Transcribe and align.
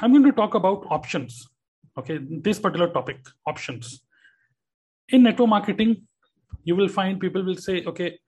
I'm 0.00 0.12
going 0.12 0.24
to 0.24 0.32
talk 0.32 0.54
about 0.54 0.86
options. 0.90 1.48
Okay, 1.98 2.18
this 2.22 2.58
particular 2.60 2.92
topic, 2.92 3.18
options. 3.46 4.02
In 5.08 5.24
network 5.24 5.48
marketing, 5.48 6.06
you 6.64 6.76
will 6.76 6.88
find 6.88 7.18
people 7.18 7.42
will 7.44 7.56
say, 7.56 7.84
okay, 7.84 8.18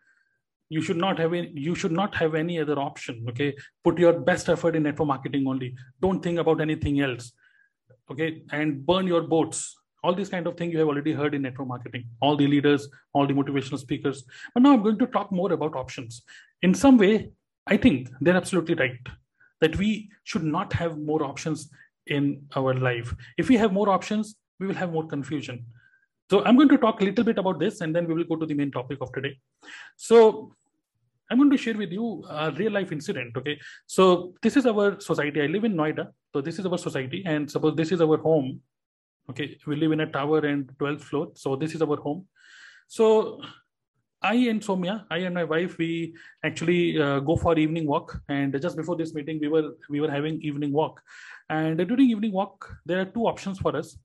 you 0.68 0.82
should 0.82 0.96
not 0.96 1.18
have 1.18 1.34
any, 1.34 1.52
you 1.54 1.74
should 1.74 1.92
not 1.92 2.14
have 2.16 2.34
any 2.34 2.58
other 2.60 2.78
option. 2.78 3.24
Okay, 3.28 3.54
put 3.84 3.98
your 3.98 4.18
best 4.18 4.48
effort 4.48 4.74
in 4.74 4.82
network 4.82 5.08
marketing 5.08 5.46
only. 5.46 5.74
Don't 6.00 6.22
think 6.22 6.38
about 6.38 6.60
anything 6.60 7.00
else. 7.00 7.32
Okay, 8.10 8.42
and 8.50 8.84
burn 8.84 9.06
your 9.06 9.22
boats. 9.22 9.76
All 10.02 10.14
these 10.14 10.30
kind 10.30 10.46
of 10.46 10.56
things 10.56 10.72
you 10.72 10.78
have 10.78 10.88
already 10.88 11.12
heard 11.12 11.34
in 11.34 11.42
network 11.42 11.68
marketing. 11.68 12.06
All 12.20 12.36
the 12.36 12.46
leaders, 12.46 12.88
all 13.12 13.26
the 13.26 13.34
motivational 13.34 13.78
speakers. 13.78 14.24
But 14.54 14.62
now 14.62 14.72
I'm 14.72 14.82
going 14.82 14.98
to 14.98 15.06
talk 15.06 15.30
more 15.30 15.52
about 15.52 15.76
options. 15.76 16.22
In 16.62 16.74
some 16.74 16.96
way, 16.96 17.30
I 17.66 17.76
think 17.76 18.08
they're 18.20 18.36
absolutely 18.36 18.74
right 18.74 18.98
that 19.60 19.76
we 19.76 20.10
should 20.24 20.44
not 20.44 20.72
have 20.72 20.98
more 20.98 21.22
options 21.22 21.70
in 22.06 22.42
our 22.56 22.74
life. 22.74 23.14
If 23.38 23.48
we 23.48 23.56
have 23.56 23.72
more 23.72 23.88
options, 23.88 24.36
we 24.58 24.66
will 24.66 24.74
have 24.74 24.92
more 24.92 25.06
confusion. 25.06 25.64
So 26.30 26.44
I'm 26.44 26.56
going 26.56 26.68
to 26.68 26.78
talk 26.78 27.00
a 27.00 27.04
little 27.04 27.24
bit 27.24 27.38
about 27.38 27.58
this 27.58 27.80
and 27.80 27.94
then 27.94 28.06
we 28.06 28.14
will 28.14 28.24
go 28.24 28.36
to 28.36 28.46
the 28.46 28.54
main 28.54 28.70
topic 28.70 28.98
of 29.00 29.12
today. 29.12 29.36
So 29.96 30.54
I'm 31.30 31.38
going 31.38 31.50
to 31.50 31.56
share 31.56 31.76
with 31.76 31.92
you 31.92 32.24
a 32.28 32.52
real 32.52 32.72
life 32.72 32.92
incident. 32.92 33.36
Okay. 33.36 33.58
So 33.86 34.34
this 34.42 34.56
is 34.56 34.66
our 34.66 35.00
society. 35.00 35.42
I 35.42 35.46
live 35.46 35.64
in 35.64 35.74
Noida. 35.74 36.08
So 36.32 36.40
this 36.40 36.58
is 36.58 36.66
our 36.66 36.78
society. 36.78 37.22
And 37.26 37.50
suppose 37.50 37.76
this 37.76 37.90
is 37.92 38.00
our 38.00 38.16
home. 38.16 38.60
Okay. 39.28 39.58
We 39.66 39.76
live 39.76 39.92
in 39.92 40.00
a 40.00 40.06
tower 40.06 40.38
and 40.38 40.68
12th 40.78 41.00
floor. 41.02 41.28
So 41.34 41.56
this 41.56 41.74
is 41.74 41.82
our 41.82 41.96
home. 41.96 42.26
So 42.86 43.40
I 44.22 44.34
and 44.34 44.60
Somya, 44.60 45.04
I 45.10 45.18
and 45.18 45.34
my 45.34 45.44
wife, 45.44 45.78
we 45.78 46.14
actually 46.44 47.00
uh, 47.00 47.20
go 47.20 47.36
for 47.36 47.58
evening 47.58 47.86
walk. 47.86 48.20
And 48.28 48.60
just 48.60 48.76
before 48.76 48.96
this 48.96 49.14
meeting, 49.14 49.38
we 49.40 49.48
were 49.48 49.70
we 49.88 50.00
were 50.00 50.10
having 50.10 50.40
evening 50.42 50.72
walk. 50.72 51.00
And 51.48 51.78
during 51.78 52.10
evening 52.10 52.32
walk, 52.32 52.70
there 52.84 53.00
are 53.00 53.06
two 53.06 53.26
options 53.26 53.58
for 53.58 53.74
us. 53.76 53.96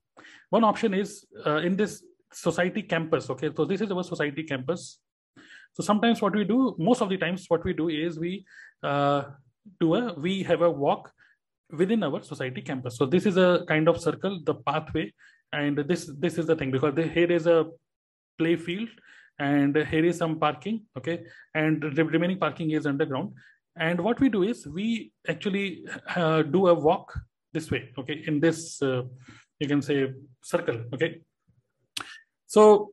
One 0.50 0.64
option 0.64 0.94
is 0.94 1.26
uh, 1.44 1.56
in 1.56 1.76
this 1.76 2.02
society 2.32 2.82
campus. 2.82 3.28
Okay, 3.28 3.50
so 3.54 3.64
this 3.64 3.80
is 3.80 3.90
our 3.90 4.02
society 4.02 4.42
campus. 4.42 4.98
So 5.74 5.82
sometimes 5.82 6.22
what 6.22 6.34
we 6.34 6.44
do, 6.44 6.74
most 6.78 7.02
of 7.02 7.10
the 7.10 7.18
times, 7.18 7.44
what 7.48 7.62
we 7.64 7.74
do 7.74 7.90
is 7.90 8.18
we 8.18 8.46
uh, 8.82 9.24
do 9.80 9.94
a 9.94 10.14
we 10.14 10.42
have 10.44 10.62
a 10.62 10.70
walk 10.70 11.12
within 11.70 12.02
our 12.02 12.22
society 12.22 12.62
campus. 12.62 12.96
So 12.96 13.04
this 13.04 13.26
is 13.26 13.36
a 13.36 13.64
kind 13.68 13.86
of 13.88 14.00
circle, 14.00 14.40
the 14.44 14.54
pathway, 14.54 15.12
and 15.52 15.76
this 15.76 16.10
this 16.18 16.38
is 16.38 16.46
the 16.46 16.56
thing 16.56 16.70
because 16.70 16.94
the, 16.94 17.06
here 17.06 17.30
is 17.30 17.46
a 17.46 17.66
play 18.38 18.56
field 18.56 18.88
and 19.38 19.76
here 19.76 20.04
is 20.04 20.18
some 20.18 20.38
parking 20.38 20.82
okay? 20.96 21.24
And 21.54 21.82
the 21.82 22.04
remaining 22.04 22.38
parking 22.38 22.70
is 22.70 22.86
underground. 22.86 23.32
And 23.78 24.00
what 24.00 24.20
we 24.20 24.28
do 24.28 24.42
is 24.42 24.66
we 24.66 25.12
actually 25.28 25.84
uh, 26.14 26.42
do 26.42 26.68
a 26.68 26.74
walk 26.74 27.18
this 27.52 27.70
way 27.70 27.90
okay? 27.98 28.24
In 28.26 28.40
this 28.40 28.80
uh, 28.82 29.02
you 29.58 29.68
can 29.68 29.82
say 29.82 30.12
circle 30.42 30.82
okay? 30.94 31.20
So 32.46 32.92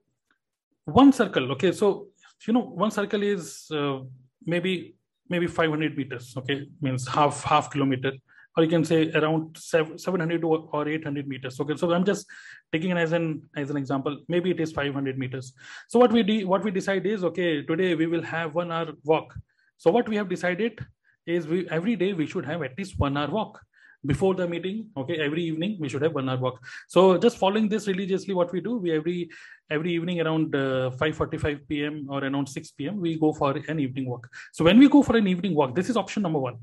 one 0.86 1.14
circle 1.14 1.52
okay? 1.54 1.72
So 1.72 2.08
you 2.48 2.54
know 2.54 2.62
one 2.62 2.92
circle 2.92 3.24
is 3.24 3.68
uh, 3.72 4.00
maybe 4.46 4.96
maybe 5.30 5.48
500 5.48 5.98
meters 5.98 6.34
okay? 6.38 6.68
Means 6.82 7.08
half 7.08 7.44
half 7.44 7.72
kilometer 7.72 8.14
or 8.56 8.64
you 8.64 8.70
can 8.70 8.84
say 8.84 9.12
around 9.12 9.58
700 9.58 10.44
or 10.44 10.88
800 10.88 11.28
meters. 11.28 11.60
Okay 11.60 11.76
so 11.76 11.92
i'm 11.92 12.06
just 12.06 12.28
taking 12.72 12.92
it 12.92 12.98
as 12.98 13.12
an 13.12 13.42
as 13.56 13.70
an 13.70 13.78
example. 13.78 14.18
Maybe 14.28 14.52
it 14.52 14.60
is 14.60 14.72
500 14.72 15.18
meters. 15.18 15.54
So 15.90 16.00
what 16.00 16.12
we 16.12 16.24
do 16.24 16.48
what 16.48 16.64
we 16.64 16.72
decide 16.72 17.06
is 17.06 17.24
okay 17.24 17.64
today 17.64 17.96
we 17.96 18.08
will 18.08 18.24
have 18.24 18.56
one 18.56 18.72
hour 18.72 18.94
walk. 19.04 19.36
So 19.78 19.92
what 19.92 20.08
we 20.08 20.16
have 20.16 20.30
decided 20.30 20.80
is 21.26 21.48
we 21.48 21.68
every 21.70 21.96
day 21.96 22.14
we 22.14 22.28
should 22.28 22.46
have 22.46 22.62
at 22.64 22.78
least 22.78 23.00
one 23.00 23.18
hour 23.18 23.30
walk 23.30 23.62
before 24.06 24.36
the 24.36 24.48
meeting. 24.48 24.90
Okay 24.98 25.18
every 25.18 25.44
evening 25.44 25.78
we 25.80 25.90
should 25.90 26.02
have 26.02 26.14
one 26.14 26.30
hour 26.30 26.38
walk. 26.38 26.60
So 26.88 27.18
just 27.18 27.38
following 27.38 27.70
this 27.70 27.88
religiously 27.88 28.34
what 28.34 28.52
we 28.54 28.62
do 28.62 28.78
we 28.78 28.92
every 28.92 29.30
every 29.72 29.94
evening 29.94 30.22
around 30.22 30.56
uh, 30.56 30.92
5:45 31.02 31.68
p.m. 31.68 32.08
or 32.10 32.24
around 32.24 32.48
6 32.48 32.72
p.m. 32.72 33.02
we 33.02 33.18
go 33.18 33.34
for 33.34 33.56
an 33.68 33.80
evening 33.80 34.08
walk. 34.08 34.30
So 34.52 34.64
when 34.64 34.78
we 34.78 34.90
go 34.90 35.02
for 35.02 35.18
an 35.18 35.28
evening 35.28 35.56
walk 35.56 35.76
this 35.76 35.90
is 35.90 35.98
option 35.98 36.24
number 36.24 36.40
one 36.40 36.58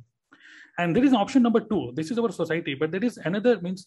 and 0.81 0.97
there 0.97 1.05
is 1.09 1.13
option 1.13 1.43
number 1.43 1.61
two. 1.61 1.93
This 1.99 2.11
is 2.11 2.19
our 2.19 2.33
society 2.41 2.75
but 2.81 2.91
there 2.95 3.05
is 3.09 3.17
another 3.31 3.55
means 3.61 3.87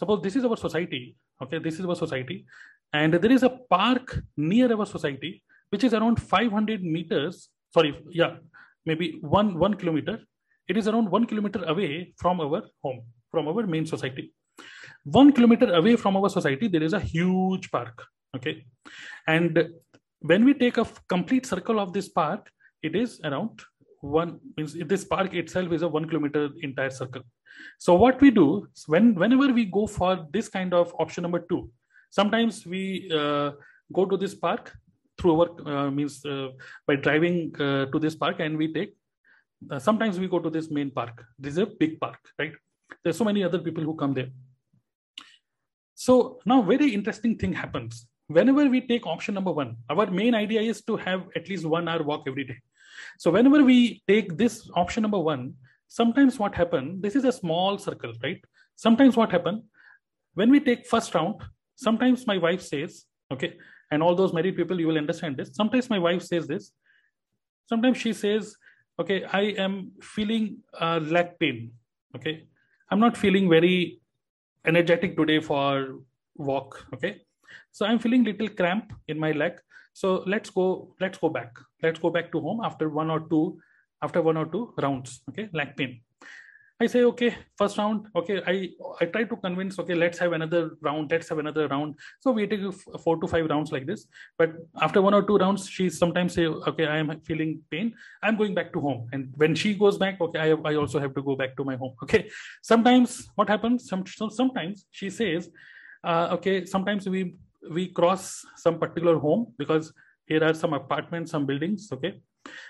suppose 0.00 0.22
this 0.22 0.36
is 0.36 0.44
our 0.48 0.56
society 0.56 1.16
okay? 1.42 1.58
This 1.58 1.78
is 1.80 1.86
our 1.86 1.96
society. 2.04 2.44
And 2.92 3.14
there 3.14 3.32
is 3.32 3.42
a 3.42 3.50
park 3.76 4.18
near 4.36 4.72
our 4.74 4.86
society 4.86 5.42
which 5.70 5.84
is 5.84 5.94
around 5.94 6.22
500 6.22 6.82
meters 6.82 7.48
sorry 7.74 7.92
yeah 8.10 8.36
maybe 8.86 9.06
one 9.38 9.58
one 9.58 9.74
kilometer. 9.74 10.18
It 10.68 10.76
is 10.76 10.86
around 10.88 11.10
one 11.10 11.26
kilometer 11.30 11.64
away 11.74 12.12
from 12.16 12.40
our 12.40 12.62
home 12.82 13.00
from 13.32 13.48
our 13.48 13.66
main 13.74 13.86
society. 13.94 14.32
One 15.04 15.32
kilometer 15.32 15.72
away 15.80 15.96
from 15.96 16.16
our 16.18 16.30
society 16.38 16.68
there 16.68 16.86
is 16.90 16.94
a 17.00 17.00
huge 17.00 17.70
park 17.70 18.04
okay? 18.36 18.64
And 19.26 19.68
when 20.20 20.44
we 20.44 20.54
take 20.54 20.78
a 20.78 20.86
complete 21.08 21.46
circle 21.46 21.80
of 21.80 21.92
this 21.92 22.08
park 22.08 22.50
it 22.82 22.94
is 22.94 23.20
around 23.24 23.60
one 24.00 24.38
means 24.56 24.74
this 24.74 25.04
park 25.04 25.34
itself 25.34 25.72
is 25.72 25.82
a 25.82 25.88
one 25.88 26.06
kilometer 26.06 26.50
entire 26.62 26.90
circle. 26.90 27.22
So 27.78 27.94
what 27.94 28.20
we 28.20 28.30
do 28.30 28.68
when 28.86 29.14
whenever 29.14 29.52
we 29.52 29.64
go 29.64 29.86
for 29.86 30.26
this 30.32 30.48
kind 30.48 30.72
of 30.72 30.94
option 30.98 31.22
number 31.22 31.40
two 31.40 31.70
sometimes 32.10 32.66
we 32.66 33.10
uh, 33.14 33.52
go 33.92 34.04
to 34.06 34.16
this 34.16 34.34
park 34.34 34.72
through 35.18 35.40
our 35.40 35.48
uh, 35.66 35.90
means 35.90 36.24
uh, 36.24 36.48
by 36.86 36.96
driving 36.96 37.54
uh, 37.60 37.86
to 37.86 37.98
this 37.98 38.14
park 38.14 38.36
and 38.40 38.56
we 38.56 38.72
take 38.72 38.94
uh, 39.70 39.78
sometimes 39.78 40.18
we 40.20 40.28
go 40.28 40.38
to 40.38 40.50
this 40.50 40.70
main 40.70 40.90
park. 40.90 41.24
This 41.38 41.52
is 41.52 41.58
a 41.58 41.66
big 41.66 41.98
park 42.00 42.18
right? 42.38 42.52
There's 43.02 43.16
so 43.16 43.24
many 43.24 43.42
other 43.42 43.58
people 43.58 43.82
who 43.82 43.94
come 43.94 44.14
there. 44.14 44.28
So 45.94 46.38
now 46.46 46.62
very 46.62 46.94
interesting 46.94 47.36
thing 47.36 47.52
happens. 47.52 48.06
Whenever 48.28 48.68
we 48.68 48.80
take 48.82 49.06
option 49.06 49.34
number 49.34 49.50
one 49.50 49.76
our 49.90 50.06
main 50.10 50.34
idea 50.34 50.60
is 50.60 50.82
to 50.82 50.96
have 50.96 51.26
at 51.34 51.48
least 51.48 51.64
one 51.64 51.88
hour 51.88 52.02
walk 52.02 52.24
every 52.26 52.44
day 52.44 52.58
so 53.18 53.30
whenever 53.30 53.64
we 53.64 54.02
take 54.06 54.36
this 54.36 54.68
option 54.74 55.02
number 55.02 55.18
one, 55.18 55.54
sometimes 55.88 56.38
what 56.38 56.54
happen, 56.54 57.00
this 57.00 57.16
is 57.16 57.24
a 57.24 57.32
small 57.32 57.78
circle, 57.78 58.12
right? 58.22 58.40
Sometimes 58.76 59.16
what 59.16 59.30
happen, 59.30 59.64
when 60.34 60.50
we 60.50 60.60
take 60.60 60.86
first 60.86 61.14
round, 61.14 61.42
sometimes 61.76 62.26
my 62.26 62.38
wife 62.38 62.62
says, 62.62 63.04
okay, 63.32 63.56
and 63.90 64.02
all 64.02 64.14
those 64.14 64.32
married 64.32 64.56
people, 64.56 64.78
you 64.78 64.86
will 64.86 64.98
understand 64.98 65.36
this. 65.36 65.50
Sometimes 65.52 65.88
my 65.88 65.98
wife 65.98 66.22
says 66.22 66.46
this. 66.46 66.72
Sometimes 67.68 67.98
she 67.98 68.12
says, 68.12 68.56
okay, 69.00 69.24
I 69.24 69.42
am 69.64 69.92
feeling 70.02 70.58
uh, 70.78 70.98
leg 70.98 71.38
pain. 71.38 71.72
Okay. 72.16 72.46
I'm 72.90 73.00
not 73.00 73.16
feeling 73.16 73.48
very 73.48 74.00
energetic 74.66 75.16
today 75.16 75.40
for 75.40 76.00
walk. 76.36 76.86
Okay. 76.94 77.22
So 77.70 77.86
I'm 77.86 77.98
feeling 77.98 78.24
little 78.24 78.48
cramp 78.48 78.92
in 79.06 79.18
my 79.18 79.32
leg. 79.32 79.60
So 80.00 80.22
let's 80.32 80.50
go, 80.50 80.94
let's 81.00 81.18
go 81.18 81.28
back. 81.28 81.56
Let's 81.82 81.98
go 81.98 82.10
back 82.16 82.30
to 82.32 82.40
home 82.40 82.60
after 82.62 82.88
one 82.88 83.10
or 83.10 83.20
two, 83.30 83.58
after 84.00 84.22
one 84.22 84.36
or 84.36 84.46
two 84.46 84.72
rounds. 84.80 85.22
Okay, 85.28 85.48
leg 85.52 85.76
pain. 85.76 86.02
I 86.80 86.86
say, 86.86 87.02
okay, 87.02 87.34
first 87.60 87.76
round, 87.78 88.06
okay, 88.14 88.36
I 88.46 88.54
I 89.00 89.06
try 89.06 89.24
to 89.24 89.36
convince, 89.44 89.80
okay, 89.80 89.96
let's 90.02 90.20
have 90.22 90.36
another 90.36 90.60
round, 90.88 91.10
let's 91.10 91.28
have 91.30 91.40
another 91.40 91.66
round. 91.72 91.96
So 92.20 92.30
we 92.30 92.46
take 92.46 92.60
four 93.06 93.16
to 93.22 93.26
five 93.32 93.50
rounds 93.52 93.72
like 93.72 93.86
this. 93.88 94.06
But 94.42 94.52
after 94.86 95.02
one 95.06 95.14
or 95.18 95.24
two 95.30 95.38
rounds, 95.44 95.66
she 95.68 95.88
sometimes 95.90 96.34
say, 96.38 96.46
okay, 96.46 96.86
I 96.86 96.98
am 96.98 97.10
feeling 97.30 97.58
pain. 97.68 97.92
I'm 98.22 98.36
going 98.36 98.54
back 98.60 98.72
to 98.74 98.80
home. 98.86 99.08
And 99.12 99.34
when 99.42 99.56
she 99.56 99.74
goes 99.74 99.98
back, 100.04 100.20
okay, 100.28 100.38
I, 100.46 100.70
I 100.70 100.76
also 100.76 101.00
have 101.00 101.12
to 101.18 101.22
go 101.32 101.34
back 101.42 101.56
to 101.56 101.64
my 101.72 101.74
home. 101.82 101.96
Okay. 102.04 102.30
Sometimes 102.62 103.18
what 103.34 103.48
happens? 103.56 103.88
Some, 103.88 104.04
sometimes 104.30 104.86
she 104.92 105.10
says, 105.10 105.50
uh, 106.04 106.28
okay, 106.38 106.64
sometimes 106.66 107.08
we 107.16 107.34
we 107.70 107.88
cross 107.88 108.44
some 108.56 108.78
particular 108.78 109.18
home 109.18 109.52
because 109.58 109.92
here 110.26 110.44
are 110.44 110.54
some 110.54 110.72
apartments 110.72 111.30
some 111.30 111.46
buildings 111.46 111.88
okay? 111.92 112.20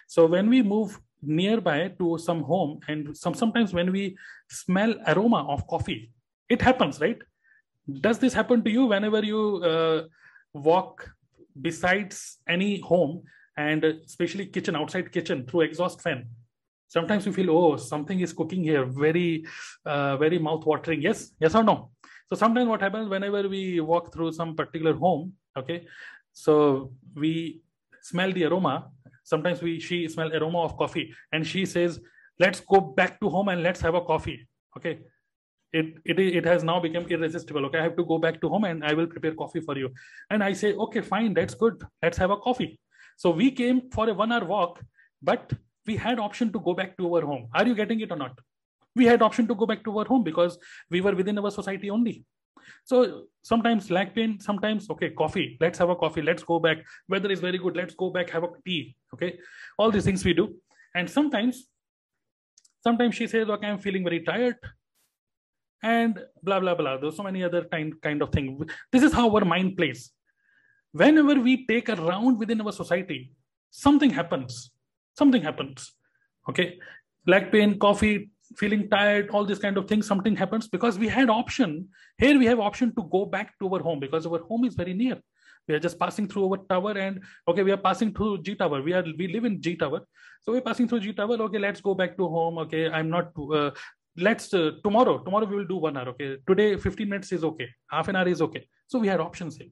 So 0.07 0.27
when 0.27 0.49
we 0.49 0.63
move 0.63 0.99
nearby 1.23 1.89
to 1.99 2.19
some 2.19 2.43
home 2.43 2.81
and 2.89 3.17
some 3.17 3.35
sometimes 3.35 3.73
when 3.73 3.93
we 3.93 4.17
smell 4.49 4.95
aroma 5.07 5.47
of 5.49 5.67
coffee 5.67 6.13
it 6.49 6.63
happens 6.63 7.01
right? 7.01 7.19
Does 8.01 8.19
this 8.19 8.35
happen 8.35 8.63
to 8.65 8.71
you 8.71 8.87
whenever 8.87 9.25
you 9.25 9.63
uh, 9.65 10.03
walk 10.53 11.11
besides 11.61 12.39
any 12.47 12.81
home 12.81 13.23
and 13.57 13.85
especially 13.85 14.47
kitchen 14.47 14.77
outside 14.77 15.11
kitchen 15.11 15.47
through 15.47 15.63
exhaust 15.63 16.03
fan? 16.03 16.27
Sometimes 16.89 17.27
you 17.27 17.33
feel 17.33 17.51
oh 17.51 17.77
something 17.77 18.21
is 18.21 18.33
cooking 18.33 18.63
here 18.63 18.85
very 18.87 19.47
uh, 19.85 20.17
very 20.17 20.39
mouth 20.39 20.65
watering 20.65 21.03
yes? 21.03 21.33
Yes 21.41 21.55
or 21.55 21.63
no 21.63 21.91
so 22.29 22.37
sometimes 22.37 22.69
what 22.69 22.81
happens 22.81 23.09
whenever 23.09 23.49
we 23.49 23.81
walk 23.81 24.13
through 24.13 24.33
some 24.33 24.55
particular 24.55 24.95
home, 24.95 25.33
okay, 25.57 25.87
so 26.33 26.93
we 27.15 27.63
smell 28.03 28.33
the 28.33 28.45
aroma. 28.45 28.91
Sometimes 29.25 29.63
we 29.63 29.79
she 29.81 30.09
smell 30.09 30.33
aroma 30.35 30.63
of 30.63 30.77
coffee, 30.77 31.15
and 31.33 31.47
she 31.47 31.65
says, 31.67 32.01
"Let's 32.39 32.61
go 32.61 32.81
back 32.81 33.21
to 33.21 33.29
home 33.29 33.49
and 33.49 33.63
let's 33.63 33.81
have 33.81 33.95
a 33.95 34.01
coffee." 34.01 34.47
Okay, 34.77 35.01
it 35.73 35.87
it 36.05 36.19
it 36.19 36.45
has 36.45 36.65
now 36.65 36.81
become 36.81 37.07
irresistible. 37.07 37.67
Okay, 37.67 37.79
I 37.79 37.83
have 37.83 37.97
to 37.97 38.05
go 38.05 38.19
back 38.19 38.41
to 38.43 38.49
home 38.49 38.65
and 38.65 38.85
I 38.85 38.95
will 38.95 39.07
prepare 39.07 39.35
coffee 39.35 39.61
for 39.61 39.79
you. 39.79 39.91
And 40.31 40.43
I 40.43 40.53
say, 40.53 40.75
"Okay, 40.75 41.01
fine, 41.01 41.35
that's 41.35 41.55
good. 41.55 41.83
Let's 42.03 42.19
have 42.19 42.31
a 42.31 42.37
coffee." 42.37 42.79
So 43.17 43.31
we 43.31 43.51
came 43.51 43.83
for 43.91 44.09
a 44.09 44.15
one-hour 44.15 44.45
walk, 44.45 44.81
but 45.23 45.53
we 45.87 45.97
had 45.97 46.19
option 46.19 46.53
to 46.53 46.61
go 46.61 46.75
back 46.75 46.97
to 46.99 47.15
our 47.15 47.23
home. 47.23 47.49
Are 47.55 47.67
you 47.67 47.75
getting 47.75 48.01
it 48.01 48.13
or 48.13 48.17
not? 48.17 48.39
We 48.95 49.05
had 49.05 49.23
option 49.23 49.47
to 49.47 49.55
go 49.55 49.67
back 49.67 49.85
to 49.85 49.99
our 49.99 50.05
home 50.05 50.25
because 50.25 50.59
we 50.91 51.01
were 51.01 51.15
within 51.15 51.39
our 51.39 51.51
society 51.51 51.91
only. 51.91 52.25
So 52.85 53.25
sometimes 53.43 53.91
leg 53.91 54.15
pain 54.15 54.39
sometimes 54.41 54.91
okay 54.91 55.11
coffee 55.11 55.57
let's 55.61 55.79
have 55.79 55.91
a 55.91 55.97
coffee 55.97 56.23
let's 56.23 56.43
go 56.43 56.59
back. 56.59 56.79
Weather 57.09 57.31
is 57.31 57.41
very 57.41 57.59
good 57.59 57.77
let's 57.77 57.95
go 57.95 58.11
back 58.11 58.31
have 58.31 58.45
a 58.45 58.49
tea 58.65 58.97
okay? 59.15 59.39
All 59.79 59.91
these 59.91 60.05
things 60.05 60.25
we 60.25 60.35
do. 60.35 60.55
And 60.95 61.09
sometimes 61.09 61.69
sometimes 62.83 63.15
she 63.15 63.27
says 63.27 63.49
okay 63.49 63.67
i'm 63.67 63.79
feeling 63.79 64.05
very 64.05 64.21
tired 64.21 64.57
and 65.83 66.21
blah 66.43 66.61
blah 66.61 66.75
blah. 66.75 66.97
There's 66.99 67.17
so 67.17 67.23
many 67.23 67.43
other 67.45 67.65
kind 67.65 68.01
kind 68.03 68.23
of 68.23 68.31
thing. 68.31 68.69
This 68.93 69.03
is 69.03 69.13
how 69.13 69.35
our 69.35 69.45
mind 69.45 69.77
plays. 69.77 70.11
Whenever 70.93 71.41
we 71.41 71.67
take 71.67 71.89
a 71.89 71.97
round 71.97 72.39
within 72.39 72.61
our 72.61 72.73
society 72.73 73.33
something 73.71 74.11
happens. 74.11 74.73
Something 75.17 75.43
happens 75.43 75.93
okay? 76.49 76.79
Leg 77.27 77.53
pain 77.53 77.79
coffee 77.79 78.31
feeling 78.57 78.89
tired 78.89 79.31
all 79.31 79.45
these 79.45 79.59
kind 79.59 79.77
of 79.77 79.89
things 79.89 80.07
something 80.07 80.37
happens 80.37 80.69
because 80.69 80.99
we 80.99 81.09
had 81.09 81.31
option. 81.31 81.89
Here 82.19 82.39
we 82.39 82.47
have 82.47 82.61
option 82.61 82.95
to 82.97 83.09
go 83.11 83.25
back 83.27 83.59
to 83.59 83.75
our 83.75 83.81
home 83.81 84.01
because 84.01 84.27
our 84.27 84.41
home 84.41 84.65
is 84.65 84.75
very 84.75 84.95
near. 84.95 85.19
We 85.67 85.75
are 85.75 85.79
just 85.79 85.99
passing 85.99 86.29
through 86.29 86.51
our 86.51 86.57
tower 86.57 86.97
and 86.97 87.23
okay 87.47 87.63
we 87.63 87.73
are 87.73 87.83
passing 87.89 88.15
through 88.15 88.43
g 88.43 88.55
tower. 88.55 88.83
We 88.83 88.95
are 88.95 89.05
we 89.19 89.29
live 89.29 89.45
in 89.45 89.61
g 89.61 89.77
tower. 89.77 90.01
So 90.43 90.53
we're 90.53 90.63
passing 90.63 90.89
through 90.89 91.01
g 91.01 91.13
tower. 91.13 91.37
Okay 91.49 91.59
let's 91.59 91.81
go 91.81 91.95
back 91.95 92.17
to 92.17 92.29
home. 92.29 92.59
Okay 92.59 92.91
i'm 92.91 93.11
not 93.11 93.33
uh, 93.53 93.71
let's 94.17 94.53
uh, 94.55 94.73
tomorrow 94.83 95.19
tomorrow 95.19 95.47
we 95.47 95.57
will 95.57 95.67
do 95.67 95.77
one 95.77 95.97
hour. 95.97 96.09
Okay 96.09 96.37
today 96.47 96.77
15 96.77 97.09
minutes 97.09 97.33
is 97.33 97.45
okay. 97.45 97.69
Half 97.91 98.09
an 98.09 98.17
hour 98.17 98.29
is 98.29 98.41
okay. 98.43 98.67
So 98.87 98.99
we 98.99 99.09
had 99.09 99.21
options 99.21 99.57
here. 99.57 99.69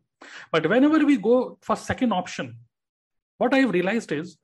But 0.52 0.69
whenever 0.69 1.05
we 1.05 1.17
go 1.17 1.58
for 1.62 1.76
second 1.76 2.12
option 2.12 2.56
what 3.38 3.55
i 3.55 3.58
have 3.58 3.70
realized 3.70 4.12
is 4.12 4.37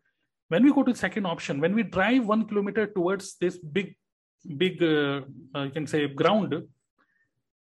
when 0.48 0.64
we 0.64 0.72
go 0.72 0.82
to 0.82 0.94
second 0.94 1.26
option 1.26 1.60
when 1.60 1.74
we 1.74 1.82
drive 1.82 2.26
one 2.26 2.46
kilometer 2.46 2.86
towards 2.86 3.36
this 3.40 3.58
big 3.58 3.94
big 4.44 4.82
uh, 4.82 5.22
uh, 5.54 5.62
you 5.62 5.70
can 5.70 5.86
say 5.86 6.06
ground 6.08 6.54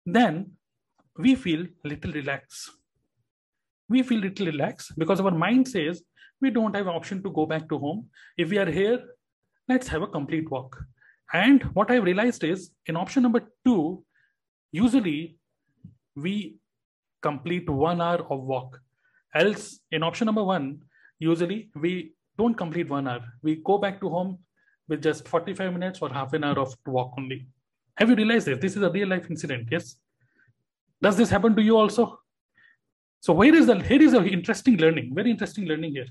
then 0.07 0.53
we 1.17 1.35
feel 1.35 1.67
little 1.85 2.13
relaxed. 2.13 2.71
We 3.89 4.03
feel 4.03 4.21
little 4.21 4.47
relaxed 4.47 4.93
because 4.99 5.21
our 5.21 5.31
mind 5.31 5.69
says 5.69 6.03
we 6.41 6.51
don't 6.51 6.75
have 6.75 6.89
option 6.89 7.23
to 7.23 7.31
go 7.31 7.47
back 7.47 7.69
to 7.69 7.79
home. 7.79 8.09
If 8.37 8.51
we 8.51 8.59
are 8.59 8.71
here 8.71 9.03
let's 9.69 9.89
have 9.89 10.03
a 10.03 10.07
complete 10.07 10.51
walk. 10.51 10.83
And 11.33 11.63
what 11.75 11.91
I've 11.91 12.05
realized 12.05 12.45
is 12.45 12.71
in 12.87 12.97
option 12.97 13.23
number 13.23 13.43
two 13.65 14.05
usually 14.73 15.39
we 16.17 16.57
complete 17.23 17.69
one 17.69 18.01
hour 18.01 18.27
of 18.31 18.43
walk. 18.43 18.81
Else 19.35 19.81
in 19.91 20.03
option 20.03 20.27
number 20.27 20.45
one 20.45 20.83
usually 21.19 21.71
we 21.75 22.15
don't 22.37 22.55
complete 22.55 22.91
one 22.91 23.09
hour. 23.09 23.25
We 23.43 23.57
go 23.57 23.79
back 23.79 24.01
to 24.01 24.09
home 24.09 24.39
with 24.89 25.03
just 25.03 25.27
45 25.29 25.73
minutes 25.73 26.01
or 26.03 26.09
half 26.09 26.33
an 26.33 26.45
hour 26.45 26.59
of 26.59 26.77
walk 26.87 27.15
only. 27.19 27.47
Have 27.97 28.11
you 28.11 28.17
realized 28.17 28.47
this? 28.47 28.59
This 28.59 28.77
is 28.77 28.83
a 28.83 28.91
real 28.91 29.09
life 29.09 29.31
incident, 29.31 29.69
yes? 29.71 29.97
Does 31.01 31.17
this 31.17 31.31
happen 31.31 31.55
to 31.57 31.63
you 31.63 31.77
also? 31.77 32.19
So 33.21 33.33
where 33.33 33.55
is 33.55 33.67
the, 33.67 33.83
here 33.83 34.03
is 34.03 34.13
an 34.13 34.27
interesting 34.27 34.77
learning, 34.77 35.15
very 35.15 35.31
interesting 35.31 35.67
learning 35.67 35.93
here. 35.93 36.07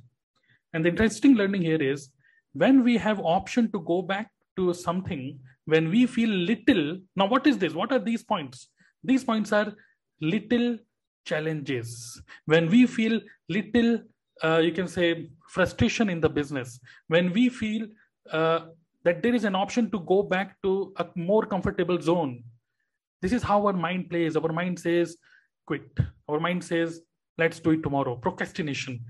And 0.74 0.84
the 0.84 0.90
interesting 0.90 1.36
learning 1.36 1.62
here 1.62 1.82
is 1.82 2.10
when 2.54 2.84
we 2.84 2.98
have 2.98 3.20
option 3.20 3.72
to 3.72 3.80
go 3.82 4.02
back 4.02 4.32
to 4.56 4.74
something, 4.74 5.40
when 5.66 5.90
we 5.90 6.06
feel 6.06 6.30
little, 6.30 7.00
now 7.16 7.28
what 7.28 7.46
is 7.48 7.58
this? 7.58 7.74
What 7.74 7.92
are 7.92 8.00
these 8.00 8.24
points? 8.24 8.70
These 9.04 9.24
points 9.24 9.52
are 9.52 9.74
little 10.22 10.78
challenges. 11.26 12.22
When 12.46 12.70
we 12.70 12.88
feel 12.88 13.20
little, 13.50 14.00
uh, 14.44 14.58
you 14.58 14.72
can 14.72 14.88
say 14.88 15.30
frustration 15.50 16.10
in 16.10 16.20
the 16.20 16.30
business, 16.30 16.80
when 17.08 17.32
we 17.34 17.50
feel 17.50 17.88
uh, 18.32 18.60
that 19.04 19.22
there 19.22 19.36
is 19.36 19.44
an 19.44 19.56
option 19.56 19.90
to 19.92 20.00
go 20.00 20.24
back 20.24 20.62
to 20.64 20.94
a 20.98 21.06
more 21.16 21.46
comfortable 21.46 22.00
zone. 22.02 22.44
This 23.22 23.34
is 23.34 23.44
how 23.44 23.66
our 23.66 23.74
mind 23.74 24.10
plays. 24.10 24.36
Our 24.36 24.52
mind 24.52 24.80
says, 24.80 25.18
quit. 25.66 25.90
Our 26.28 26.40
mind 26.40 26.64
says, 26.64 27.02
let's 27.38 27.60
do 27.60 27.72
it 27.72 27.84
tomorrow. 27.84 28.16
Procrastination. 28.16 29.04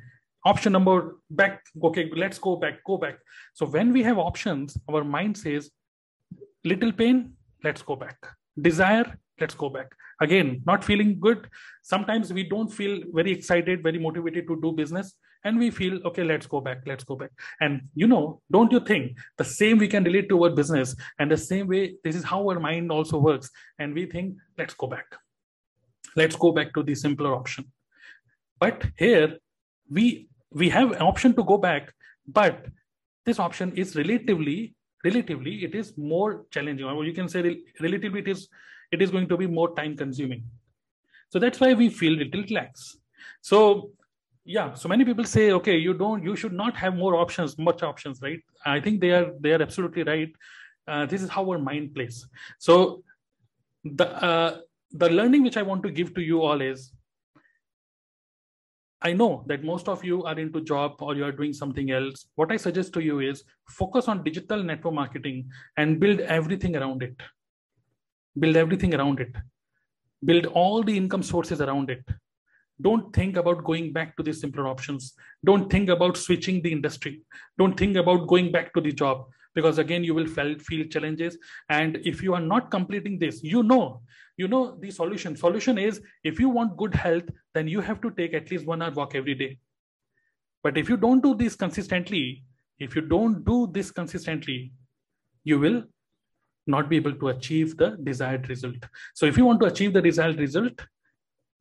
Option 0.46 0.74
number 0.74 1.16
back, 1.30 1.64
okay, 1.82 2.12
let's 2.16 2.38
go 2.38 2.56
back, 2.56 2.84
go 2.84 2.98
back. 2.98 3.18
So 3.54 3.66
when 3.66 3.94
we 3.94 4.04
have 4.04 4.18
options, 4.18 4.78
our 4.90 5.04
mind 5.04 5.38
says, 5.38 5.72
little 6.66 6.92
pain, 6.92 7.34
let's 7.64 7.82
go 7.82 7.96
back. 7.96 8.18
Desire, 8.60 9.18
let's 9.40 9.56
go 9.56 9.70
back 9.70 9.90
again 10.22 10.62
not 10.66 10.84
feeling 10.84 11.20
good 11.20 11.48
sometimes 11.82 12.32
we 12.38 12.44
don't 12.54 12.72
feel 12.80 13.00
very 13.20 13.32
excited 13.32 13.82
very 13.82 14.00
motivated 14.08 14.48
to 14.48 14.60
do 14.62 14.72
business 14.72 15.16
and 15.44 15.60
we 15.60 15.70
feel 15.70 16.00
okay 16.08 16.24
let's 16.24 16.48
go 16.48 16.62
back 16.62 16.84
let's 16.86 17.04
go 17.04 17.16
back. 17.16 17.32
And 17.60 17.82
you 17.96 18.08
know 18.08 18.42
don't 18.52 18.72
you 18.72 18.80
think 18.80 19.18
the 19.38 19.44
same 19.44 19.78
we 19.78 19.88
can 19.88 20.04
relate 20.04 20.30
to 20.30 20.44
our 20.44 20.50
business 20.50 20.96
and 21.20 21.32
the 21.32 21.38
same 21.38 21.68
way 21.68 21.96
this 22.04 22.16
is 22.16 22.24
how 22.24 22.48
our 22.50 22.60
mind 22.60 22.92
also 22.92 23.18
works. 23.18 23.50
And 23.80 23.94
we 23.94 24.06
think 24.06 24.36
let's 24.58 24.74
go 24.74 24.88
back. 24.88 25.06
Let's 26.16 26.36
go 26.36 26.52
back 26.52 26.74
to 26.76 26.84
the 26.84 26.96
simpler 26.96 27.34
option. 27.34 27.72
But 28.60 28.86
here 28.98 29.38
we 29.90 30.30
we 30.52 30.70
have 30.70 30.92
an 30.92 31.02
option 31.02 31.34
to 31.36 31.44
go 31.44 31.58
back 31.58 31.94
but 32.28 32.66
this 33.26 33.40
option 33.40 33.74
is 33.76 33.96
relatively 33.96 34.76
relatively 35.04 35.64
it 35.64 35.76
is 35.76 35.98
more 35.98 36.46
challenging. 36.52 36.86
Or 36.86 37.04
you 37.06 37.14
can 37.14 37.28
say 37.28 37.62
relatively 37.80 38.22
it 38.22 38.28
is 38.28 38.48
it 38.92 39.02
is 39.02 39.12
going 39.12 39.28
to 39.28 39.38
be 39.38 39.48
more 39.48 39.76
time 39.76 39.98
consuming. 39.98 40.44
So 41.30 41.40
that's 41.40 41.60
why 41.60 41.74
we 41.74 41.90
feel 41.90 42.14
little 42.14 42.44
lax. 42.52 42.98
So 43.42 43.92
yeah, 44.46 44.74
so 44.74 44.90
many 44.90 45.06
people 45.06 45.24
say, 45.24 45.52
okay, 45.52 45.78
you 45.78 45.94
don't, 45.94 46.24
you 46.24 46.36
should 46.36 46.54
not 46.54 46.76
have 46.76 46.96
more 46.96 47.16
options, 47.16 47.58
much 47.58 47.82
options, 47.84 48.22
right? 48.22 48.42
I 48.66 48.80
think 48.80 49.00
they 49.02 49.12
are 49.12 49.32
they 49.40 49.54
are 49.54 49.62
absolutely 49.62 50.04
right. 50.04 50.32
Uh, 50.88 51.06
this 51.06 51.22
is 51.22 51.30
how 51.30 51.50
our 51.50 51.58
mind 51.58 51.96
plays. 51.96 52.28
So 52.60 53.04
the 53.84 54.08
uh, 54.24 54.58
the 54.92 55.10
learning 55.10 55.44
which 55.44 55.58
I 55.58 55.62
want 55.62 55.84
to 55.84 55.92
give 55.92 56.14
to 56.16 56.22
you 56.22 56.42
all 56.42 56.62
is 56.62 56.92
I 59.02 59.14
know 59.14 59.44
that 59.48 59.64
most 59.64 59.90
of 59.90 60.04
you 60.04 60.24
are 60.24 60.38
into 60.40 60.62
job 60.62 60.96
or 61.00 61.16
you 61.16 61.26
are 61.26 61.32
doing 61.32 61.54
something 61.54 61.92
else. 61.92 62.26
What 62.36 62.52
I 62.52 62.58
suggest 62.58 62.94
to 62.94 63.02
you 63.02 63.20
is 63.20 63.44
focus 63.70 64.08
on 64.08 64.24
digital 64.24 64.64
network 64.64 64.94
marketing 64.94 65.50
and 65.78 66.00
build 66.00 66.20
everything 66.22 66.76
around 66.76 67.04
it 67.04 67.16
build 68.40 68.56
everything 68.56 68.94
around 68.96 69.20
it 69.20 69.36
build 70.26 70.46
all 70.48 70.84
the 70.84 70.96
income 70.96 71.24
sources 71.24 71.62
around 71.62 71.90
it 71.90 72.04
don't 72.82 73.14
think 73.16 73.38
about 73.38 73.64
going 73.64 73.94
back 73.94 74.18
to 74.18 74.24
the 74.24 74.34
simpler 74.34 74.68
options. 74.68 75.14
Don't 75.46 75.70
think 75.70 75.90
about 75.90 76.18
switching 76.18 76.62
the 76.62 76.72
industry. 76.72 77.22
Don't 77.58 77.78
think 77.78 77.96
about 77.98 78.28
going 78.28 78.52
back 78.52 78.74
to 78.74 78.82
the 78.82 78.92
job 78.92 79.26
because 79.54 79.78
again 79.78 80.04
you 80.04 80.14
will 80.14 80.26
feel, 80.26 80.58
feel 80.60 80.88
challenges. 80.88 81.38
And 81.70 81.98
if 82.04 82.24
you 82.24 82.34
are 82.34 82.42
not 82.42 82.72
completing 82.72 83.20
this 83.20 83.44
you 83.44 83.64
know 83.64 84.02
you 84.38 84.48
know 84.48 84.78
the 84.80 84.90
solution. 84.90 85.36
Solution 85.36 85.78
is 85.78 86.02
if 86.24 86.40
you 86.40 86.50
want 86.50 86.78
good 86.78 86.96
health 86.96 87.26
then 87.54 87.68
you 87.68 87.82
have 87.82 88.02
to 88.02 88.12
take 88.12 88.34
at 88.34 88.50
least 88.50 88.66
one 88.66 88.82
hour 88.82 88.92
walk 88.92 89.16
every 89.16 89.36
day. 89.36 89.60
But 90.64 90.78
if 90.78 90.90
you 90.90 90.98
don't 90.98 91.22
do 91.22 91.36
this 91.36 91.56
consistently 91.56 92.44
if 92.80 92.96
you 92.96 93.02
don't 93.02 93.46
do 93.46 93.70
this 93.72 93.92
consistently 93.92 94.74
you 95.44 95.60
will 95.60 95.84
not 96.66 96.90
be 96.90 96.96
able 96.96 97.14
to 97.14 97.28
achieve 97.30 97.78
the 97.78 97.98
desired 98.04 98.50
result. 98.50 98.76
So 99.14 99.26
if 99.26 99.38
you 99.38 99.46
want 99.46 99.60
to 99.60 99.66
achieve 99.66 99.94
the 99.94 100.02
desired 100.02 100.40
result, 100.40 100.80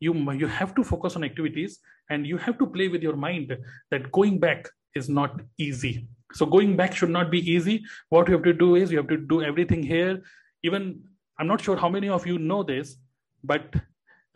you, 0.02 0.12
you 0.32 0.49
have 0.49 0.75
to 0.75 0.82
focus 0.82 1.14
on 1.16 1.23
activities 1.23 1.78
and 2.11 2.26
you 2.26 2.37
have 2.37 2.59
to 2.59 2.66
play 2.66 2.88
with 2.88 3.02
your 3.02 3.16
mind 3.16 3.56
that 3.90 4.11
going 4.11 4.38
back 4.38 4.68
is 4.97 5.09
not 5.09 5.40
easy. 5.59 6.09
So 6.32 6.44
going 6.44 6.76
back 6.76 6.94
should 6.94 7.11
not 7.11 7.30
be 7.30 7.38
easy. 7.50 7.85
What 8.09 8.28
you 8.28 8.35
have 8.35 8.42
to 8.44 8.52
do 8.52 8.75
is 8.75 8.90
you 8.90 8.99
have 8.99 9.09
to 9.09 9.16
do 9.16 9.42
everything 9.42 9.82
here. 9.82 10.23
Even 10.64 11.02
I'm 11.38 11.47
not 11.47 11.61
sure 11.61 11.76
how 11.76 11.88
many 11.88 12.09
of 12.09 12.26
you 12.26 12.38
know 12.38 12.62
this, 12.64 12.97
but 13.44 13.75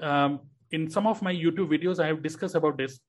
um, 0.01 0.41
in 0.71 0.89
some 0.89 1.07
of 1.07 1.21
my 1.21 1.35
YouTube 1.35 1.71
videos, 1.75 1.99
I 1.99 2.07
have 2.07 2.23
discussed 2.23 2.55
about 2.55 2.79
this. 2.79 3.01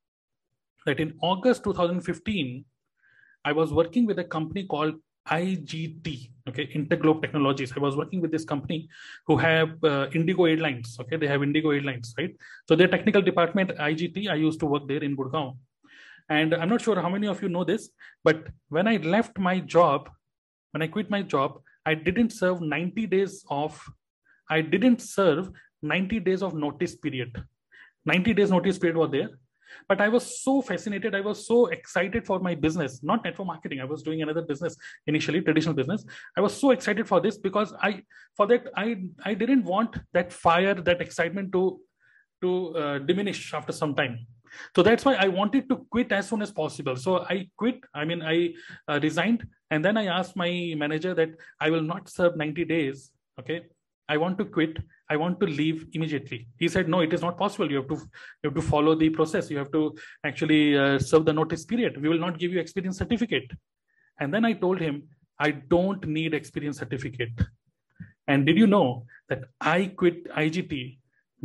That 0.86 1.00
in 1.00 1.14
August 1.22 1.64
2015, 1.64 2.66
I 3.46 3.52
was 3.52 3.72
working 3.72 4.06
with 4.06 4.20
a 4.20 4.24
company 4.24 4.66
called 4.66 4.96
IGT, 5.30 6.32
okay, 6.50 6.68
Interglobe 6.68 7.22
Technologies. 7.22 7.74
I 7.76 7.80
was 7.80 7.96
working 7.96 8.22
with 8.22 8.32
this 8.32 8.46
company 8.46 8.90
who 9.26 9.38
have 9.38 9.84
uh, 9.84 10.08
Indigo 10.14 10.46
Airlines, 10.46 10.98
okay, 11.02 11.18
they 11.18 11.28
have 11.28 11.44
Indigo 11.44 11.72
Airlines, 11.72 12.14
right? 12.18 12.36
So 12.68 12.76
their 12.76 12.88
technical 12.88 13.22
department, 13.22 13.72
IGT, 13.72 14.30
I 14.30 14.36
used 14.36 14.60
to 14.62 14.66
work 14.66 14.88
there 14.88 15.04
in 15.04 15.16
Gurgaon. 15.16 15.58
And 16.30 16.54
I'm 16.54 16.70
not 16.70 16.82
sure 16.82 17.02
how 17.02 17.10
many 17.10 17.28
of 17.28 17.42
you 17.42 17.50
know 17.50 17.64
this, 17.64 17.90
but 18.24 18.48
when 18.70 18.88
I 18.88 18.98
left 18.98 19.38
my 19.38 19.60
job, 19.60 20.10
when 20.72 20.82
I 20.82 20.88
quit 20.88 21.10
my 21.10 21.22
job, 21.22 21.62
I 21.86 21.94
didn't 21.94 22.32
serve 22.32 22.62
90 22.62 23.08
days 23.08 23.46
of, 23.50 23.82
I 24.50 24.62
didn't 24.62 25.02
serve 25.02 25.50
90 25.82 26.20
days 26.20 26.42
of 26.44 26.54
notice 26.54 26.96
period. 26.96 27.42
90 28.06 28.34
days 28.34 28.52
notice 28.52 28.78
period 28.78 28.98
was 28.98 29.12
there 29.12 29.30
but 29.88 30.02
I 30.02 30.08
was 30.08 30.42
so 30.44 30.62
fascinated. 30.62 31.16
I 31.16 31.22
was 31.22 31.46
so 31.48 31.68
excited 31.68 32.26
for 32.26 32.40
my 32.40 32.56
business, 32.56 33.02
not 33.04 33.24
network 33.24 33.48
marketing. 33.48 33.80
I 33.80 33.86
was 33.86 34.04
doing 34.04 34.22
another 34.22 34.42
business 34.42 34.76
initially, 35.08 35.42
traditional 35.42 35.76
business. 35.76 36.06
I 36.38 36.42
was 36.42 36.56
so 36.56 36.72
excited 36.72 37.08
for 37.08 37.20
this 37.20 37.38
because 37.38 37.74
I, 37.82 38.04
for 38.36 38.48
that, 38.48 38.68
I, 38.76 39.04
I 39.24 39.34
didn't 39.34 39.64
want 39.64 39.98
that 40.14 40.32
fire, 40.32 40.74
that 40.74 41.02
excitement 41.02 41.52
to, 41.54 41.80
to 42.42 42.78
uh, 42.78 43.00
diminish 43.00 43.54
after 43.54 43.72
some 43.72 43.96
time. 43.96 44.26
So 44.76 44.84
that's 44.84 45.06
why 45.06 45.16
I 45.16 45.28
wanted 45.28 45.70
to 45.70 45.86
quit 45.90 46.12
as 46.12 46.30
soon 46.30 46.42
as 46.42 46.52
possible. 46.52 46.96
So 46.96 47.24
I 47.24 47.50
quit. 47.58 47.80
I 47.94 48.06
mean, 48.06 48.22
I 48.22 48.54
uh, 48.88 49.00
resigned, 49.02 49.46
and 49.72 49.84
then 49.84 49.98
I 49.98 50.06
asked 50.06 50.36
my 50.36 50.74
manager 50.78 51.14
that 51.14 51.30
I 51.60 51.70
will 51.70 51.82
not 51.82 52.10
serve 52.10 52.38
90 52.38 52.66
days. 52.66 53.12
Okay, 53.40 53.66
I 54.10 54.18
want 54.18 54.38
to 54.40 54.46
quit. 54.46 54.78
I 55.10 55.16
want 55.16 55.40
to 55.40 55.46
leave 55.46 55.88
immediately. 55.94 56.48
He 56.58 56.68
said, 56.68 56.90
no, 56.90 57.00
it 57.00 57.14
is 57.14 57.22
not 57.22 57.38
possible. 57.38 57.70
You 57.70 57.78
have 57.78 57.88
to 57.88 57.96
you 57.96 58.50
have 58.50 58.56
to 58.56 58.62
follow 58.62 58.94
the 58.96 59.10
process. 59.10 59.50
You 59.50 59.58
have 59.58 59.72
to 59.72 59.96
actually 60.24 60.78
uh, 60.78 61.00
serve 61.00 61.26
the 61.26 61.34
notice 61.34 61.66
period. 61.66 62.02
We 62.02 62.10
will 62.10 62.20
not 62.20 62.38
give 62.38 62.52
you 62.52 62.60
experience 62.60 62.98
certificate. 62.98 63.50
And 64.20 64.34
then 64.34 64.44
I 64.44 64.54
told 64.54 64.80
him, 64.80 65.04
I 65.40 65.52
don't 65.52 66.06
need 66.08 66.34
experience 66.34 66.80
certificate. 66.80 67.40
And 68.28 68.46
did 68.46 68.58
you 68.58 68.68
know 68.68 69.06
that 69.30 69.44
I 69.62 69.86
quit 69.86 70.30
IGT 70.30 70.98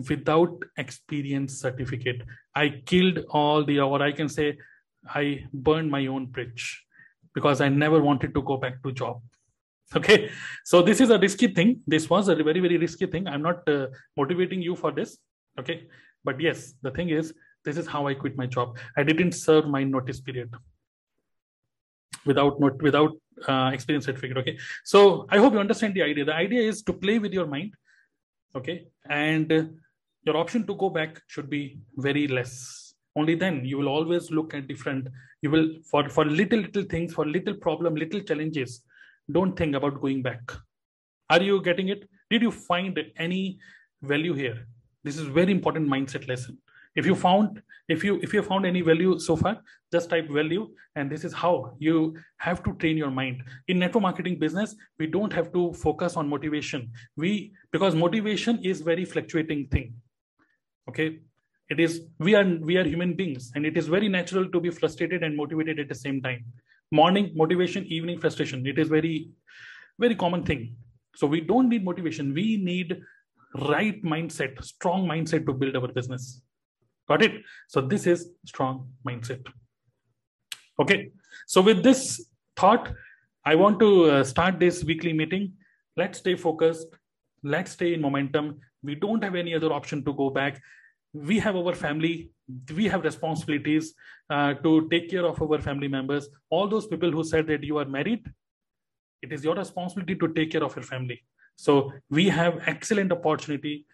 without 0.08 0.58
experience 0.76 1.60
certificate? 1.60 2.22
I 2.54 2.82
killed 2.86 3.20
all 3.30 3.64
the, 3.64 3.80
or 3.80 4.02
I 4.02 4.12
can 4.12 4.28
say, 4.28 4.58
I 5.06 5.44
burned 5.52 5.90
my 5.90 6.06
own 6.06 6.26
bridge 6.26 6.84
because 7.34 7.60
I 7.60 7.68
never 7.68 8.00
wanted 8.00 8.34
to 8.34 8.42
go 8.42 8.56
back 8.56 8.82
to 8.82 8.92
job. 8.92 9.20
Okay, 9.96 10.30
so 10.64 10.80
this 10.80 11.00
is 11.00 11.10
a 11.10 11.18
risky 11.18 11.48
thing. 11.48 11.80
This 11.86 12.08
was 12.08 12.28
a 12.28 12.34
very, 12.36 12.60
very 12.60 12.78
risky 12.78 13.06
thing. 13.06 13.26
I'm 13.26 13.42
not 13.42 13.68
uh, 13.68 13.88
motivating 14.16 14.62
you 14.62 14.74
for 14.74 14.90
this. 14.90 15.18
Okay, 15.58 15.86
but 16.24 16.40
yes, 16.40 16.74
the 16.82 16.90
thing 16.90 17.10
is, 17.10 17.34
this 17.64 17.76
is 17.76 17.86
how 17.86 18.06
I 18.06 18.14
quit 18.14 18.36
my 18.36 18.46
job. 18.46 18.78
I 18.96 19.02
didn't 19.02 19.32
serve 19.32 19.66
my 19.66 19.84
notice 19.84 20.20
period 20.20 20.54
without 22.24 22.58
not 22.58 22.80
without 22.82 23.10
uh, 23.46 23.70
experience 23.72 24.06
certificate. 24.06 24.38
Okay. 24.38 24.58
So 24.84 25.26
i 25.30 25.38
hope 25.38 25.52
you 25.52 25.58
understand 25.58 25.94
the 25.94 26.02
idea. 26.02 26.24
The 26.24 26.34
idea 26.34 26.62
is 26.62 26.82
to 26.84 26.92
play 26.92 27.18
with 27.18 27.32
your 27.32 27.46
mind. 27.46 27.74
Okay. 28.56 28.86
And 29.08 29.52
uh, 29.52 29.64
your 30.24 30.36
option 30.36 30.66
to 30.68 30.74
go 30.76 30.88
back 30.88 31.20
should 31.26 31.50
be 31.50 31.80
very 31.96 32.26
less. 32.28 32.94
Only 33.14 33.34
then 33.34 33.64
you 33.64 33.76
will 33.76 33.88
always 33.88 34.30
look 34.30 34.54
at 34.54 34.68
different. 34.68 35.08
You 35.42 35.50
will 35.50 35.68
for 35.90 36.08
for 36.08 36.24
little 36.24 36.60
little 36.60 36.84
things 36.84 37.12
for 37.12 37.26
little 37.26 37.54
problem 37.54 37.94
little 37.94 38.20
challenges 38.20 38.82
don't 39.30 39.56
think 39.56 39.74
about 39.74 40.00
going 40.00 40.22
back. 40.22 40.52
Are 41.30 41.42
you 41.42 41.62
getting 41.62 41.88
it? 41.88 42.08
Did 42.30 42.42
you 42.42 42.50
find 42.50 42.98
any 43.16 43.58
value 44.02 44.34
here? 44.34 44.66
This 45.04 45.16
is 45.16 45.26
very 45.26 45.52
important 45.52 45.88
mindset 45.88 46.28
lesson. 46.28 46.58
If 46.94 47.06
you 47.06 47.14
found 47.14 47.62
if 47.88 48.04
you 48.04 48.18
if 48.22 48.34
you 48.34 48.42
found 48.42 48.66
any 48.66 48.82
value 48.82 49.18
so 49.18 49.34
far 49.34 49.58
just 49.92 50.10
type 50.10 50.28
value 50.28 50.68
and 50.94 51.10
this 51.10 51.24
is 51.24 51.32
how 51.32 51.74
you 51.78 52.16
have 52.36 52.62
to 52.64 52.74
train 52.74 52.96
your 52.96 53.10
mind. 53.10 53.42
In 53.68 53.78
network 53.78 54.02
marketing 54.02 54.38
business 54.38 54.74
we 54.98 55.06
don't 55.06 55.32
have 55.32 55.52
to 55.54 55.72
focus 55.72 56.16
on 56.16 56.28
motivation. 56.28 56.90
We 57.16 57.52
because 57.72 57.94
motivation 57.94 58.62
is 58.62 58.82
very 58.82 59.04
fluctuating 59.04 59.68
thing. 59.68 59.94
Okay? 60.88 61.20
It 61.70 61.80
is 61.80 62.02
we 62.18 62.34
are 62.34 62.44
we 62.44 62.76
are 62.76 62.84
human 62.84 63.14
beings 63.14 63.52
and 63.54 63.64
it 63.64 63.78
is 63.78 63.88
very 63.88 64.08
natural 64.08 64.48
to 64.50 64.60
be 64.60 64.70
frustrated 64.70 65.22
and 65.22 65.34
motivated 65.34 65.80
at 65.80 65.88
the 65.88 65.94
same 65.94 66.20
time 66.20 66.44
morning 67.00 67.32
motivation 67.42 67.84
evening 67.96 68.18
frustration 68.24 68.66
it 68.66 68.78
is 68.78 68.88
very 68.88 69.16
very 69.98 70.14
common 70.14 70.42
thing 70.50 70.62
so 71.16 71.26
we 71.26 71.40
don't 71.40 71.68
need 71.68 71.84
motivation 71.90 72.32
we 72.40 72.46
need 72.70 73.00
right 73.74 74.02
mindset 74.14 74.62
strong 74.72 75.06
mindset 75.12 75.44
to 75.46 75.52
build 75.52 75.76
our 75.76 75.88
business 75.98 76.42
Got 77.08 77.22
it? 77.22 77.42
So 77.68 77.80
this 77.80 78.06
is 78.06 78.30
strong 78.46 78.88
mindset. 79.06 79.46
Okay. 80.80 81.10
So 81.46 81.60
with 81.60 81.82
this 81.82 82.24
thought, 82.56 82.92
I 83.44 83.54
want 83.54 83.80
to 83.80 84.04
uh, 84.04 84.24
start 84.24 84.60
this 84.60 84.84
weekly 84.84 85.12
meeting. 85.12 85.52
Let's 85.96 86.18
stay 86.18 86.36
focused. 86.36 86.86
Let's 87.42 87.72
stay 87.72 87.94
in 87.94 88.00
momentum. 88.00 88.60
We 88.82 88.94
don't 88.94 89.22
have 89.22 89.34
any 89.34 89.54
other 89.54 89.72
option 89.72 90.04
to 90.04 90.12
go 90.14 90.30
back. 90.30 90.60
We 91.12 91.38
have 91.38 91.56
our 91.56 91.74
family. 91.74 92.30
We 92.74 92.86
have 92.88 93.04
responsibilities 93.04 93.94
uh, 94.30 94.54
to 94.54 94.88
take 94.88 95.10
care 95.10 95.24
of 95.24 95.40
our 95.42 95.58
family 95.58 95.88
members. 95.88 96.28
All 96.50 96.68
those 96.68 96.86
people 96.86 97.10
who 97.10 97.24
said 97.24 97.46
that 97.48 97.62
you 97.62 97.78
are 97.78 97.84
married, 97.84 98.30
it 99.22 99.32
is 99.32 99.44
your 99.44 99.54
responsibility 99.54 100.16
to 100.16 100.28
take 100.32 100.50
care 100.50 100.64
of 100.64 100.74
your 100.74 100.84
family. 100.84 101.22
So 101.56 101.92
we 102.10 102.28
have 102.28 102.62
excellent 102.66 103.12
opportunity 103.12 103.86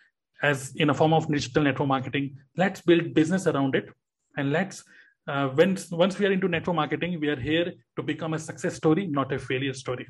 as 0.43 0.75
in 0.77 0.91
a 0.91 0.95
form 0.95 1.13
of 1.13 1.29
digital 1.29 1.65
network 1.65 1.89
marketing. 1.89 2.37
Let's 2.57 2.81
build 2.81 3.15
business 3.15 3.47
around 3.47 3.75
it, 3.75 3.89
and 4.37 4.53
let's 4.53 4.85
uh, 5.27 5.51
once 5.57 5.91
once 5.91 6.19
we 6.19 6.27
are 6.27 6.33
into 6.33 6.49
network 6.49 6.77
marketing, 6.77 7.21
we 7.21 7.29
are 7.29 7.41
here 7.41 7.73
to 7.97 8.03
become 8.03 8.35
a 8.35 8.39
success 8.39 8.77
story, 8.77 9.07
not 9.07 9.33
a 9.33 9.39
failure 9.39 9.75
story. 9.75 10.09